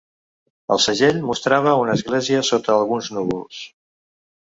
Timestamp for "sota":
2.51-2.77